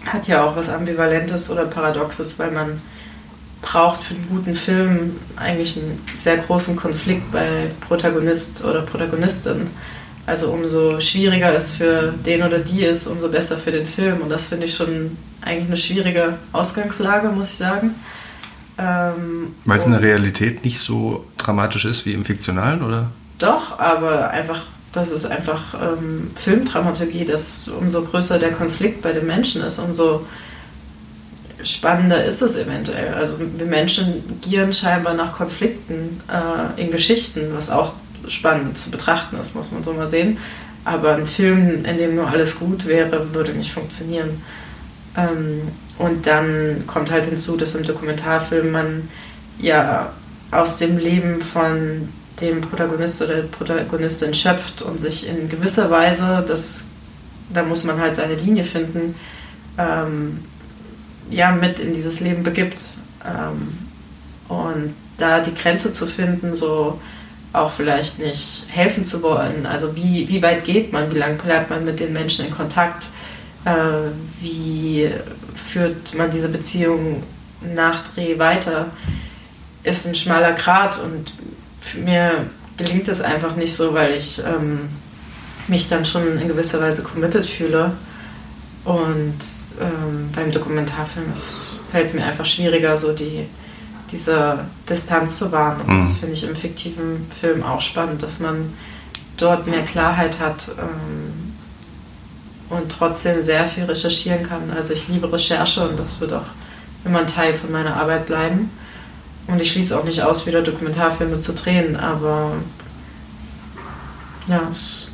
[0.07, 2.81] hat ja auch was Ambivalentes oder Paradoxes, weil man
[3.63, 9.69] braucht für einen guten Film eigentlich einen sehr großen Konflikt bei Protagonist oder Protagonistin.
[10.27, 14.21] Also umso schwieriger es für den oder die ist, umso besser für den Film.
[14.23, 17.95] Und das finde ich schon eigentlich eine schwierige Ausgangslage, muss ich sagen.
[18.79, 23.11] Ähm, Weil es in der Realität nicht so dramatisch ist wie im Fiktionalen, oder?
[23.39, 24.63] Doch, aber einfach
[24.95, 30.25] das ist einfach ähm, Filmdramaturgie, dass umso größer der Konflikt bei den Menschen ist, umso
[31.65, 33.13] spannender ist es eventuell.
[33.15, 37.95] Also wir Menschen gieren scheinbar nach Konflikten äh, in Geschichten, was auch
[38.29, 40.39] spannend zu betrachten ist, muss man so mal sehen.
[40.85, 44.43] Aber ein Film, in dem nur alles gut wäre, würde nicht funktionieren.
[45.17, 45.63] Ähm,
[45.99, 49.09] und dann kommt halt hinzu, dass im Dokumentarfilm man
[49.59, 50.13] ja
[50.51, 52.09] aus dem Leben von
[52.41, 56.89] dem Protagonist oder der Protagonistin schöpft und sich in gewisser Weise, das,
[57.53, 59.15] da muss man halt seine Linie finden,
[59.79, 60.41] ähm,
[61.31, 62.85] ja, mit in dieses Leben begibt.
[63.25, 63.79] Ähm,
[64.49, 67.01] und da die Grenze zu finden, so
[67.53, 69.65] auch vielleicht nicht helfen zu wollen.
[69.65, 73.05] Also wie, wie weit geht man, wie lange bleibt man mit den Menschen in Kontakt,
[73.65, 73.71] äh,
[74.41, 75.09] wie
[75.69, 77.23] führt man diese Beziehung
[77.75, 78.89] nach Dreh weiter,
[79.85, 81.33] ist ein schmaler Grat und
[82.03, 84.89] mir gelingt es einfach nicht so, weil ich ähm,
[85.69, 87.93] mich dann schon in gewisser Weise committed fühle.
[88.85, 89.39] Und
[89.81, 91.33] ähm, beim Dokumentarfilm
[91.91, 93.47] fällt es mir einfach schwieriger, so die,
[94.13, 95.81] diese Distanz zu wahren.
[95.81, 96.01] Und mhm.
[96.01, 98.73] das finde ich im fiktiven Film auch spannend, dass man
[99.37, 101.55] dort mehr Klarheit hat ähm,
[102.71, 104.71] und trotzdem sehr viel recherchieren kann.
[104.77, 106.47] Also ich liebe Recherche und das wird auch
[107.05, 108.71] immer ein Teil von meiner Arbeit bleiben.
[109.47, 112.53] Und ich schließe auch nicht aus, wieder Dokumentarfilme zu drehen, aber
[114.47, 115.11] ja, es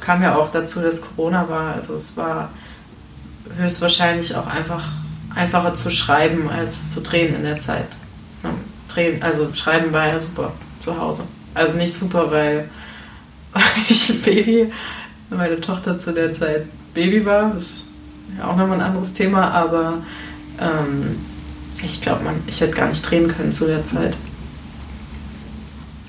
[0.00, 1.74] kam ja auch dazu, dass Corona war.
[1.74, 2.50] Also es war
[3.56, 4.82] höchstwahrscheinlich auch einfach
[5.34, 7.88] einfacher zu schreiben als zu drehen in der Zeit.
[8.88, 11.24] drehen, also schreiben war ja super zu Hause.
[11.54, 12.68] Also nicht super, weil
[13.88, 14.72] ich ein Baby,
[15.30, 17.52] meine Tochter zu der Zeit Baby war.
[17.54, 17.84] Das ist
[18.38, 19.94] ja auch nochmal ein anderes Thema, aber
[20.60, 21.16] ähm,
[21.82, 24.16] ich glaube, ich hätte gar nicht drehen können zu der Zeit.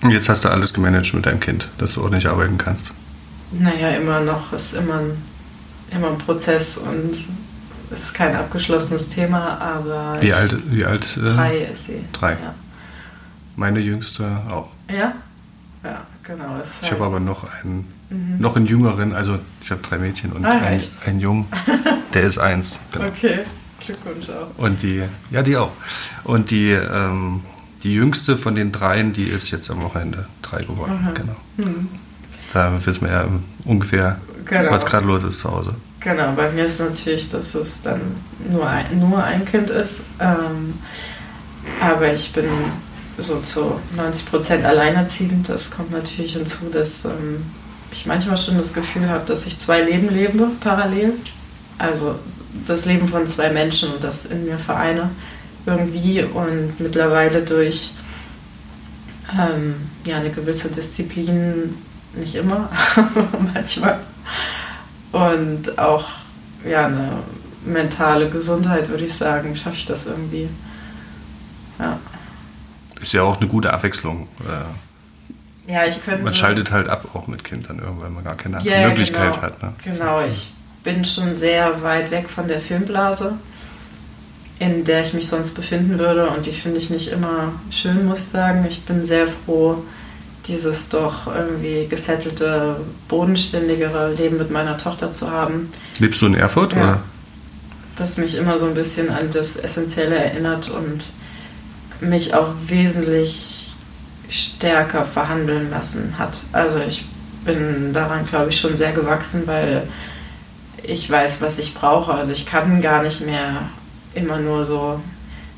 [0.02, 2.92] Und jetzt hast du alles gemanagt mit deinem Kind, dass du auch nicht arbeiten kannst.
[3.52, 5.18] Naja, immer noch ist immer ein,
[5.92, 7.16] immer ein Prozess und
[7.92, 10.22] es ist kein abgeschlossenes Thema, aber.
[10.22, 10.56] Wie alt?
[10.72, 12.04] Wie alt äh, drei ist sie.
[12.14, 12.32] Drei.
[12.32, 12.54] Ja.
[13.56, 14.70] Meine jüngste auch.
[14.90, 15.14] Ja?
[15.84, 16.60] Ja, genau.
[16.62, 18.38] ich halt habe aber noch einen, mhm.
[18.40, 21.46] noch einen jüngeren, also ich habe drei Mädchen und ah, einen, einen Jungen,
[22.14, 22.80] der ist eins.
[22.92, 23.08] Genau.
[23.08, 23.44] Okay,
[23.86, 24.58] Glückwunsch auch.
[24.58, 25.72] Und die, ja, die auch.
[26.24, 27.42] Und die, ähm,
[27.84, 31.00] die jüngste von den dreien, die ist jetzt am Wochenende drei geworden.
[31.02, 31.12] Aha.
[31.12, 31.36] Genau.
[31.58, 31.90] Mhm.
[32.54, 33.26] Da wissen wir ja
[33.66, 34.72] ungefähr, genau.
[34.72, 35.76] was gerade los ist zu Hause.
[36.00, 38.00] Genau, bei mir ist natürlich, dass es dann
[38.50, 40.02] nur ein, nur ein Kind ist.
[40.20, 40.76] Ähm,
[41.82, 42.46] aber ich bin
[43.18, 45.50] so zu 90 Prozent alleinerziehend.
[45.50, 47.44] Das kommt natürlich hinzu, dass ähm,
[47.92, 51.14] ich manchmal schon das Gefühl habe, dass ich zwei Leben lebe parallel.
[51.78, 52.20] Also
[52.68, 55.10] das Leben von zwei Menschen und das in mir vereine
[55.66, 57.92] irgendwie und mittlerweile durch
[59.38, 61.76] ähm, ja, eine gewisse Disziplin,
[62.14, 64.00] nicht immer, aber manchmal,
[65.12, 66.08] und auch
[66.68, 67.10] ja, eine
[67.66, 70.50] mentale Gesundheit, würde ich sagen, schaffe ich das irgendwie.
[71.80, 72.00] Ja.
[73.02, 74.28] Ist ja auch eine gute Abwechslung.
[74.42, 76.24] Äh, ja, ich könnte.
[76.24, 79.42] Man schaltet halt ab auch mit Kindern irgendwann, weil man gar keine ja, Möglichkeit genau,
[79.42, 79.64] hat.
[79.64, 79.74] Ne?
[79.84, 80.55] Genau, ich
[80.86, 83.34] bin schon sehr weit weg von der Filmblase
[84.60, 86.30] in der ich mich sonst befinden würde.
[86.30, 88.66] Und die finde ich nicht immer schön, muss ich sagen.
[88.68, 89.84] Ich bin sehr froh,
[90.48, 95.70] dieses doch irgendwie gesettelte, bodenständigere Leben mit meiner Tochter zu haben.
[96.00, 96.74] Lebst du in Erfurt?
[96.74, 96.84] Ja.
[96.84, 97.04] Oder?
[97.98, 101.06] Das mich immer so ein bisschen an das Essentielle erinnert und
[102.02, 103.74] mich auch wesentlich
[104.30, 106.38] stärker verhandeln lassen hat.
[106.52, 107.06] Also ich
[107.46, 109.84] bin daran, glaube ich, schon sehr gewachsen, weil
[110.88, 112.14] ich weiß, was ich brauche.
[112.14, 113.70] Also ich kann gar nicht mehr
[114.14, 115.00] immer nur so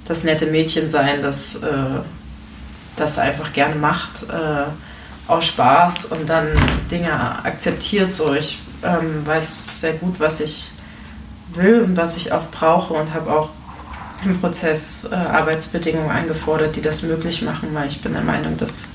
[0.08, 2.00] das nette Mädchen sein, das äh,
[2.98, 6.48] das einfach gerne macht, äh, aus Spaß und dann
[6.92, 7.12] Dinge
[7.46, 8.14] akzeptiert.
[8.14, 10.72] So, ich ähm, weiß sehr gut, was ich
[11.54, 13.50] will und was ich auch brauche und habe auch
[14.26, 18.94] im Prozess äh, Arbeitsbedingungen eingefordert, die das möglich machen, weil ich bin der Meinung, dass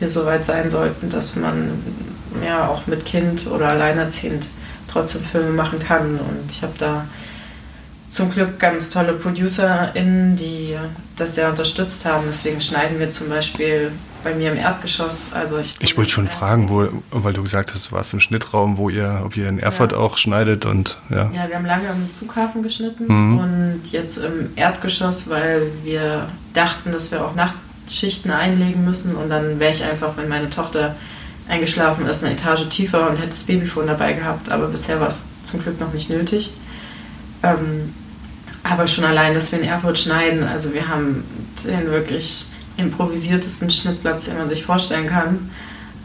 [0.00, 1.70] wir so weit sein sollten, dass man
[2.44, 4.44] ja auch mit Kind oder alleinerziehend
[4.94, 6.18] trotzdem Filme machen kann.
[6.18, 7.04] Und ich habe da
[8.08, 10.76] zum Glück ganz tolle ProducerInnen, die
[11.16, 12.24] das sehr unterstützt haben.
[12.26, 13.90] Deswegen schneiden wir zum Beispiel
[14.22, 15.32] bei mir im Erdgeschoss.
[15.32, 18.78] Also ich, ich wollte schon fragen, wo, weil du gesagt hast, du warst im Schnittraum,
[18.78, 19.98] wo ihr, ob ihr in Erfurt ja.
[19.98, 21.30] auch schneidet und ja.
[21.34, 23.38] Ja, wir haben lange im Zughafen geschnitten mhm.
[23.38, 29.58] und jetzt im Erdgeschoss, weil wir dachten, dass wir auch Nachtschichten einlegen müssen und dann
[29.58, 30.96] wäre ich einfach, wenn meine Tochter
[31.48, 34.50] eingeschlafen ist, eine Etage tiefer und hätte das Babyfon dabei gehabt.
[34.50, 36.52] Aber bisher war es zum Glück noch nicht nötig.
[37.42, 37.94] Ähm,
[38.62, 41.22] aber schon allein, dass wir in Erfurt schneiden, also wir haben
[41.64, 45.50] den wirklich improvisiertesten Schnittplatz, den man sich vorstellen kann.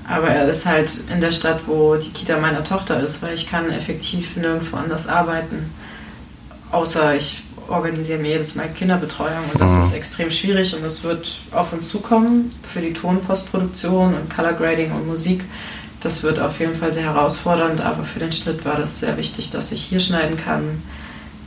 [0.07, 3.49] Aber er ist halt in der Stadt, wo die Kita meiner Tochter ist, weil ich
[3.49, 5.71] kann effektiv nirgendwo anders arbeiten.
[6.71, 9.81] Außer ich organisiere mir jedes Mal Kinderbetreuung und das mhm.
[9.81, 14.91] ist extrem schwierig und es wird auf uns zukommen für die Tonpostproduktion und Color Grading
[14.91, 15.43] und Musik.
[16.01, 19.51] Das wird auf jeden Fall sehr herausfordernd, aber für den Schnitt war das sehr wichtig,
[19.51, 20.81] dass ich hier schneiden kann,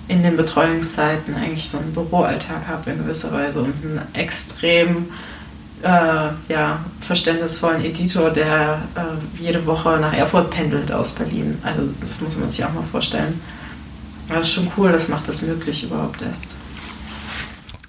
[0.09, 5.07] in den Betreuungszeiten eigentlich so einen Büroalltag habe in gewisser Weise und einen extrem
[5.83, 11.59] äh, ja, verständnisvollen Editor, der äh, jede Woche nach Erfurt pendelt aus Berlin.
[11.63, 13.41] Also das muss man sich auch mal vorstellen.
[14.29, 16.57] Das ist schon cool, das macht es möglich überhaupt erst.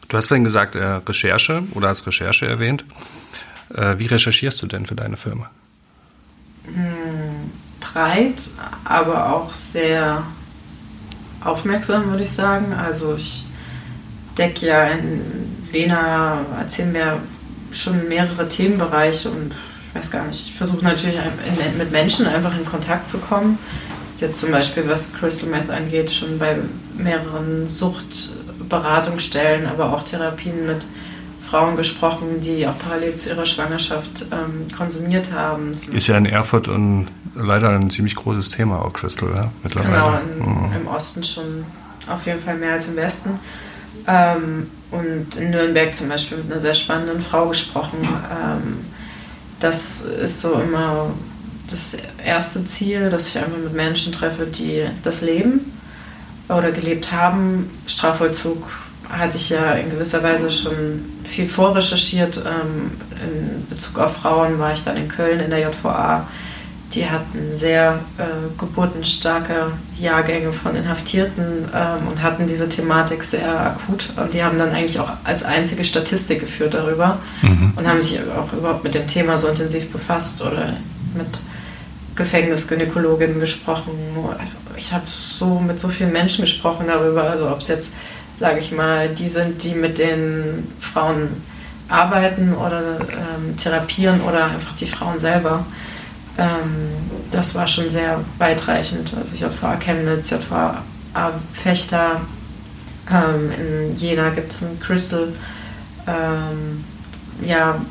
[0.08, 2.86] Du hast vorhin gesagt, äh, Recherche oder hast Recherche erwähnt.
[3.74, 5.50] Äh, wie recherchierst du denn für deine Firma?
[6.66, 8.36] Hm, breit,
[8.86, 10.24] aber auch sehr
[11.44, 12.74] aufmerksam, würde ich sagen.
[12.74, 13.46] Also ich
[14.38, 15.22] decke ja in
[15.72, 17.20] Lena, erzählen wir
[17.72, 19.54] schon mehrere Themenbereiche und
[19.90, 21.18] ich weiß gar nicht, ich versuche natürlich
[21.78, 23.58] mit Menschen einfach in Kontakt zu kommen.
[24.18, 26.56] Jetzt zum Beispiel, was Crystal Meth angeht, schon bei
[26.98, 30.86] mehreren Suchtberatungsstellen, aber auch Therapien mit
[31.50, 35.76] Frauen gesprochen, die auch parallel zu ihrer Schwangerschaft ähm, konsumiert haben.
[35.92, 39.94] Ist ja in Erfurt und leider ein ziemlich großes Thema, auch Crystal, ja, mittlerweile.
[39.94, 40.76] Genau, in, mhm.
[40.76, 41.66] im Osten schon
[42.08, 43.40] auf jeden Fall mehr als im Westen.
[44.08, 48.00] Ähm, und in Nürnberg zum Beispiel mit einer sehr spannenden Frau gesprochen.
[48.02, 48.78] Ähm,
[49.60, 51.12] das ist so immer
[51.70, 55.72] das erste Ziel, dass ich einfach mit Menschen treffe, die das leben
[56.50, 57.70] oder gelebt haben.
[57.88, 58.64] Strafvollzug
[59.10, 62.38] hatte ich ja in gewisser Weise schon viel vorrecherchiert.
[62.38, 66.28] Ähm, in Bezug auf Frauen war ich dann in Köln in der JVA.
[66.94, 68.24] Die hatten sehr äh,
[68.60, 74.10] geburtenstarke Jahrgänge von Inhaftierten ähm, und hatten diese Thematik sehr akut.
[74.16, 77.74] Und die haben dann eigentlich auch als einzige Statistik geführt darüber mhm.
[77.76, 80.74] und haben sich auch überhaupt mit dem Thema so intensiv befasst oder
[81.16, 81.42] mit
[82.16, 83.92] Gefängnisgynäkologinnen gesprochen.
[84.40, 87.96] Also ich habe so mit so vielen Menschen gesprochen darüber, also ob es jetzt,
[88.38, 91.30] sage ich mal, die sind, die mit den Frauen
[91.90, 95.66] arbeiten oder ähm, therapieren oder einfach die Frauen selber.
[96.38, 96.90] Ähm,
[97.32, 99.12] das war schon sehr weitreichend.
[99.16, 100.84] Also JVA Chemnitz, JVA
[101.54, 102.22] Fechter,
[103.12, 105.30] ähm, in Jena gibt es ein Crystal.
[106.08, 106.84] Ähm,
[107.46, 107.82] ja,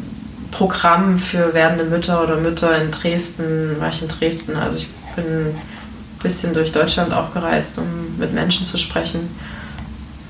[0.52, 4.54] Programm für werdende Mütter oder Mütter in Dresden, war ich in Dresden.
[4.54, 4.86] Also ich
[5.16, 5.60] bin ein
[6.22, 7.86] bisschen durch Deutschland auch gereist, um
[8.18, 9.28] mit Menschen zu sprechen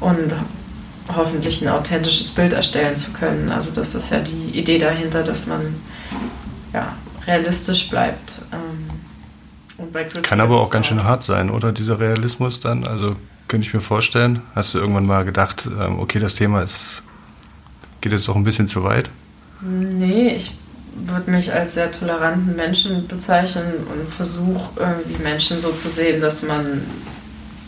[0.01, 0.33] und
[1.15, 3.51] hoffentlich ein authentisches Bild erstellen zu können.
[3.51, 5.75] Also das ist ja die Idee dahinter, dass man
[6.73, 8.41] ja, realistisch bleibt.
[8.53, 8.89] Ähm,
[10.23, 12.87] Kann aber auch ganz schön hart sein, oder dieser Realismus dann?
[12.87, 13.17] Also
[13.49, 14.41] könnte ich mir vorstellen.
[14.55, 17.03] Hast du irgendwann mal gedacht, ähm, okay, das Thema ist,
[18.01, 19.11] geht jetzt doch ein bisschen zu weit?
[19.63, 20.53] Nee, ich
[20.95, 26.43] würde mich als sehr toleranten Menschen bezeichnen und versuche irgendwie Menschen so zu sehen, dass
[26.43, 26.83] man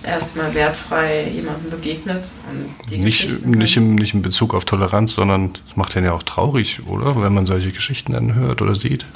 [0.02, 2.24] erstmal wertfrei jemandem begegnet.
[2.50, 6.12] Und die nicht, nicht, im, nicht in Bezug auf Toleranz, sondern es macht den ja
[6.12, 7.20] auch traurig, oder?
[7.20, 9.06] Wenn man solche Geschichten dann hört oder sieht.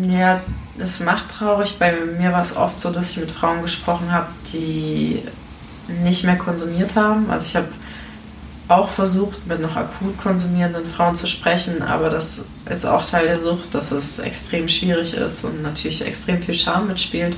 [0.00, 0.40] Ja,
[0.78, 1.76] es macht traurig.
[1.78, 5.22] Bei mir war es oft so, dass ich mit Frauen gesprochen habe, die
[6.02, 7.30] nicht mehr konsumiert haben.
[7.30, 7.68] Also ich habe
[8.68, 13.40] auch versucht, mit noch akut konsumierenden Frauen zu sprechen, aber das ist auch Teil der
[13.40, 17.34] Sucht, dass es extrem schwierig ist und natürlich extrem viel Scham mitspielt.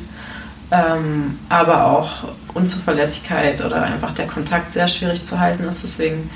[0.72, 5.82] Ähm, aber auch Unzuverlässigkeit oder einfach der Kontakt sehr schwierig zu halten ist.
[5.82, 6.30] Deswegen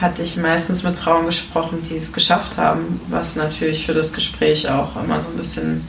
[0.00, 4.68] hatte ich meistens mit Frauen gesprochen, die es geschafft haben, was natürlich für das Gespräch
[4.68, 5.84] auch immer so ein bisschen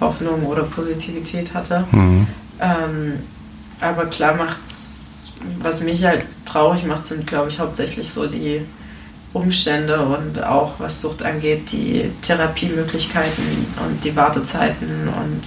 [0.00, 1.84] Hoffnung oder Positivität hatte.
[1.90, 2.26] Mhm.
[2.60, 3.12] Ähm,
[3.80, 4.95] aber klar macht's
[5.60, 8.62] was mich halt traurig macht, sind, glaube ich, hauptsächlich so die
[9.32, 15.42] Umstände und auch was Sucht angeht, die Therapiemöglichkeiten und die Wartezeiten und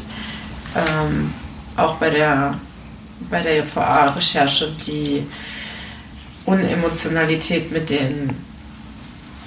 [0.75, 1.33] ähm,
[1.75, 2.55] auch bei der,
[3.29, 5.25] bei der JVA-Recherche die
[6.45, 8.29] Unemotionalität mit den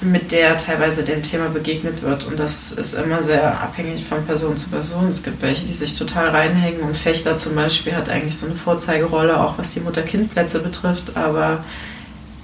[0.03, 2.25] mit der teilweise dem Thema begegnet wird.
[2.25, 5.09] Und das ist immer sehr abhängig von Person zu Person.
[5.09, 6.81] Es gibt welche, die sich total reinhängen.
[6.83, 11.17] Und Fechter zum Beispiel hat eigentlich so eine Vorzeigerolle, auch was die Mutter-Kind-Plätze betrifft.
[11.17, 11.65] Aber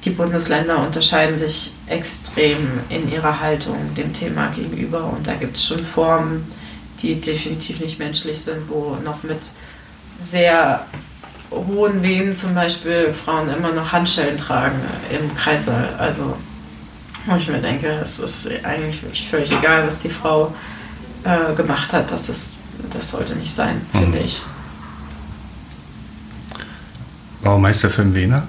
[0.05, 5.05] die Bundesländer unterscheiden sich extrem in ihrer Haltung dem Thema gegenüber.
[5.05, 6.51] Und da gibt es schon Formen,
[7.03, 9.51] die definitiv nicht menschlich sind, wo noch mit
[10.18, 10.85] sehr
[11.51, 15.94] hohen Wehen zum Beispiel Frauen immer noch Handschellen tragen im Kreißsaal.
[15.99, 16.37] Also
[17.29, 20.55] wo ich mir denke, es ist eigentlich völlig egal, was die Frau
[21.25, 22.11] äh, gemacht hat.
[22.11, 22.57] Das, ist,
[22.93, 23.99] das sollte nicht sein, mhm.
[23.99, 24.41] finde ich.
[27.43, 28.47] Warum heißt der Film Vena?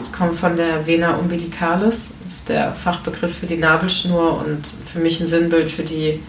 [0.00, 4.98] Es kommt von der Vena umbilicalis, das ist der Fachbegriff für die Nabelschnur und für
[4.98, 6.20] mich ein Sinnbild für die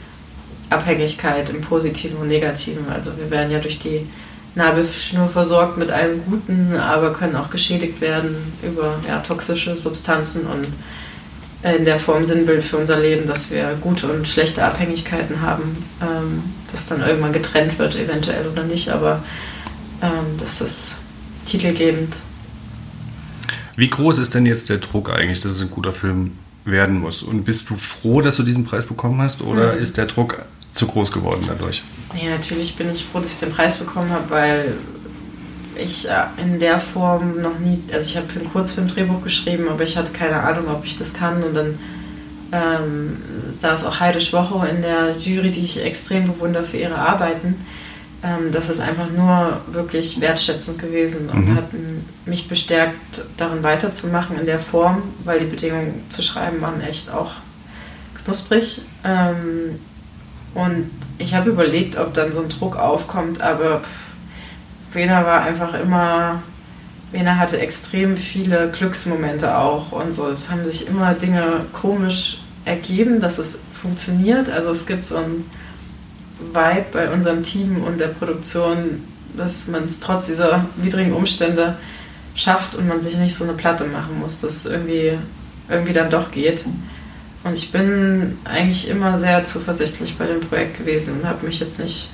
[0.69, 2.87] Abhängigkeit im Positiven und Negativen.
[2.89, 4.07] Also wir werden ja durch die
[4.55, 10.67] Nabelschnur versorgt mit allem Guten, aber können auch geschädigt werden über ja, toxische Substanzen und
[11.63, 16.43] in der Form Sinnbild für unser Leben, dass wir gute und schlechte Abhängigkeiten haben, ähm,
[16.71, 19.23] das dann irgendwann getrennt wird, eventuell oder nicht, aber
[20.01, 20.95] ähm, das ist
[21.45, 22.15] titelgebend.
[23.75, 27.23] Wie groß ist denn jetzt der Druck eigentlich, dass es ein guter Film werden muss?
[27.23, 29.81] Und bist du froh, dass du diesen Preis bekommen hast oder mhm.
[29.81, 31.81] ist der Druck zu groß geworden dadurch?
[32.21, 34.73] Ja, natürlich bin ich froh, dass ich den Preis bekommen habe, weil
[35.77, 39.67] ich äh, in der Form noch nie, also ich habe für ein Kurzfilm Drehbuch geschrieben,
[39.69, 41.79] aber ich hatte keine Ahnung, ob ich das kann und dann
[42.51, 43.17] ähm,
[43.51, 47.55] saß auch Heide Schwocho in der Jury, die ich extrem bewundere für ihre Arbeiten.
[48.23, 51.55] Ähm, das ist einfach nur wirklich wertschätzend gewesen und mhm.
[51.55, 51.65] hat
[52.25, 57.33] mich bestärkt, darin weiterzumachen in der Form, weil die Bedingungen zu schreiben waren echt auch
[58.23, 58.81] knusprig.
[59.03, 59.79] Ähm,
[60.53, 63.81] und ich habe überlegt, ob dann so ein Druck aufkommt, aber
[64.93, 66.41] Vena war einfach immer,
[67.11, 70.27] Vena hatte extrem viele Glücksmomente auch und so.
[70.27, 74.49] Es haben sich immer Dinge komisch ergeben, dass es funktioniert.
[74.49, 75.45] Also es gibt so ein
[76.39, 79.03] Vibe bei unserem Team und der Produktion,
[79.35, 81.75] dass man es trotz dieser widrigen Umstände
[82.35, 85.17] schafft und man sich nicht so eine Platte machen muss, dass es irgendwie,
[85.69, 86.65] irgendwie dann doch geht.
[87.43, 91.79] Und ich bin eigentlich immer sehr zuversichtlich bei dem Projekt gewesen und habe mich jetzt
[91.79, 92.09] nicht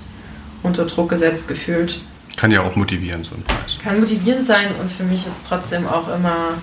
[0.64, 2.02] unter Druck gesetzt gefühlt.
[2.36, 3.78] Kann ja auch motivieren, so ein Preis.
[3.84, 6.54] Kann motivierend sein und für mich ist trotzdem auch immer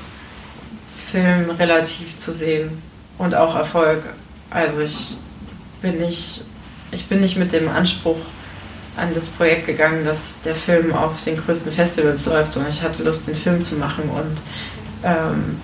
[1.11, 2.83] Film relativ zu sehen
[3.19, 4.03] und auch Erfolg.
[4.51, 5.17] Also ich
[5.83, 6.43] bin nicht,
[6.91, 8.19] ich bin nicht mit dem Anspruch
[8.97, 13.03] an das Projekt gegangen, dass der Film auf den größten Festivals läuft, sondern ich hatte
[13.05, 14.39] Lust, den Film zu machen und
[15.05, 15.61] ähm,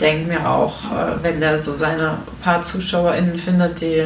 [0.00, 4.04] denke mir auch, äh, wenn der so seine paar ZuschauerInnen findet, die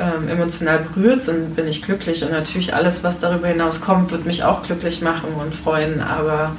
[0.00, 2.24] ähm, emotional berührt sind, bin ich glücklich.
[2.24, 6.00] Und natürlich alles, was darüber hinaus kommt, wird mich auch glücklich machen und freuen.
[6.00, 6.56] Aber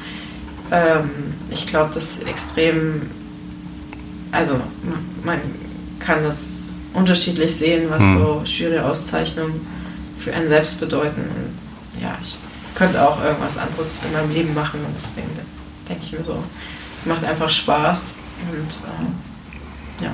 [0.72, 1.10] ähm,
[1.50, 3.02] ich glaube, das ist extrem,
[4.32, 4.60] also
[5.24, 5.39] man
[6.00, 8.20] kann das unterschiedlich sehen, was hm.
[8.20, 9.66] so Jury-Auszeichnungen
[10.20, 11.22] für einen selbst bedeuten.
[11.22, 12.38] Und ja, ich
[12.76, 15.30] könnte auch irgendwas anderes in meinem Leben machen und deswegen
[15.89, 16.44] denke ich mir so,
[16.98, 18.16] es macht einfach Spaß
[18.52, 20.12] und äh, ja.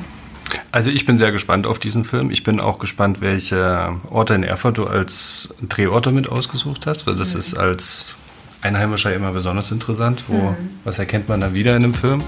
[0.72, 2.30] Also ich bin sehr gespannt auf diesen Film.
[2.32, 7.16] Ich bin auch gespannt, welche Orte in Erfurt du als Drehorte mit ausgesucht hast, weil
[7.16, 7.40] das mhm.
[7.40, 8.16] ist als
[8.62, 10.24] Einheimischer immer besonders interessant.
[10.28, 10.56] Wo, mhm.
[10.84, 12.22] Was erkennt man da wieder in einem Film?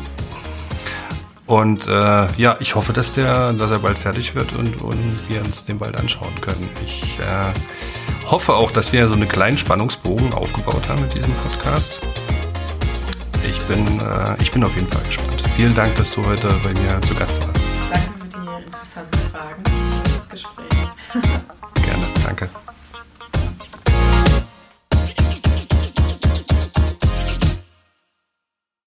[1.45, 5.43] Und äh, ja, ich hoffe, dass, der, dass er bald fertig wird und, und wir
[5.43, 6.69] uns den bald anschauen können.
[6.85, 12.01] Ich äh, hoffe auch, dass wir so einen kleinen Spannungsbogen aufgebaut haben mit diesem Podcast.
[13.47, 15.43] Ich bin, äh, ich bin auf jeden Fall gespannt.
[15.55, 17.48] Vielen Dank, dass du heute bei mir zu Gast warst.
[18.99, 20.69] Für interessanten Fragen und das Gespräch.
[21.83, 22.49] Gerne, danke.